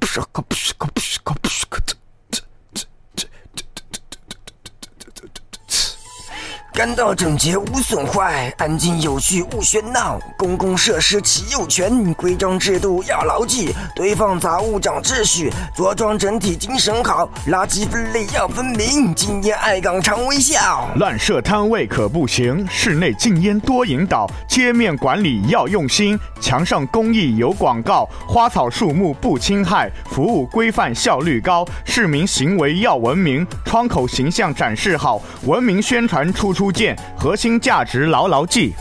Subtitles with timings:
[0.00, 0.89] Пшка, пшка,
[6.80, 10.18] 干道整洁无损坏，安静有序勿喧闹。
[10.34, 13.74] 公共设施齐有权，规章制度要牢记。
[13.94, 17.28] 堆放杂物长秩序，着装整体精神好。
[17.48, 20.88] 垃圾分类要分明，禁烟爱岗常微笑。
[20.96, 24.26] 乱设摊位可不行，室内禁烟多引导。
[24.48, 31.62] 街面管理要用心，墙上公益有广告，花草树木不侵害，服务规范效率高。
[31.84, 38.72] 市民行为要文明，窗口形象展示好，文明宣传处件，核心价值牢牢记。